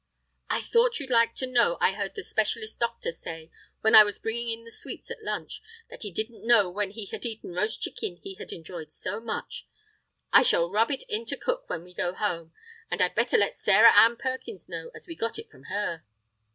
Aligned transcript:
"I 0.49 0.61
thought 0.61 0.99
you'd 0.99 1.11
like 1.11 1.35
to 1.35 1.45
know 1.45 1.77
I 1.79 1.91
heard 1.91 2.15
the 2.15 2.23
specialist 2.23 2.79
doctor 2.79 3.11
say, 3.11 3.51
when 3.81 3.93
I 3.93 4.03
was 4.03 4.17
bringing 4.17 4.49
in 4.49 4.65
the 4.65 4.71
sweets 4.71 5.11
at 5.11 5.21
lunch, 5.21 5.61
that 5.91 6.01
he 6.01 6.09
didn't 6.11 6.43
know 6.43 6.71
when 6.71 6.89
he 6.89 7.05
had 7.05 7.23
eaten 7.23 7.53
roast 7.53 7.83
chicken 7.83 8.15
he 8.17 8.33
had 8.33 8.51
enjoyed 8.51 8.91
so 8.91 9.19
much. 9.19 9.67
I 10.33 10.41
shall 10.41 10.71
rub 10.71 10.89
it 10.89 11.03
into 11.07 11.37
cook 11.37 11.69
when 11.69 11.83
we 11.83 11.93
go 11.93 12.13
home. 12.13 12.51
And 12.89 12.99
I'd 12.99 13.13
better 13.13 13.37
let 13.37 13.55
Sarah 13.55 13.95
Ann 13.95 14.15
Perkins 14.17 14.67
know, 14.67 14.89
as 14.95 15.05
we 15.05 15.13
got 15.15 15.37
it 15.37 15.51
from 15.51 15.65
her." 15.65 16.03